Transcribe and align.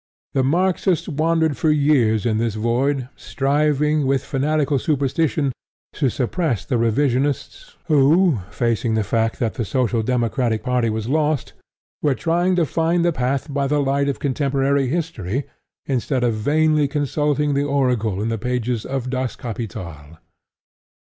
The 0.33 0.41
Marxists 0.41 1.07
wandered 1.07 1.55
for 1.55 1.69
years 1.69 2.25
in 2.25 2.39
this 2.39 2.55
void, 2.55 3.07
striving, 3.15 4.07
with 4.07 4.25
fanatical 4.25 4.79
superstition, 4.79 5.51
to 5.93 6.09
suppress 6.09 6.65
the 6.65 6.77
Revisionists 6.79 7.75
who, 7.85 8.39
facing 8.49 8.95
the 8.95 9.03
fact 9.03 9.37
that 9.37 9.53
the 9.53 9.63
Social 9.63 10.01
Democratic 10.01 10.63
party 10.63 10.89
was 10.89 11.07
lost, 11.07 11.53
were 12.01 12.15
trying 12.15 12.55
to 12.55 12.65
find 12.65 13.05
the 13.05 13.13
path 13.13 13.53
by 13.53 13.67
the 13.67 13.79
light 13.79 14.09
of 14.09 14.17
contemporary 14.17 14.87
history 14.87 15.43
instead 15.85 16.23
of 16.23 16.33
vainly 16.33 16.87
consulting 16.87 17.53
the 17.53 17.63
oracle 17.63 18.23
in 18.23 18.29
the 18.29 18.39
pages 18.39 18.87
of 18.87 19.11
Das 19.11 19.35
Kapital. 19.35 20.17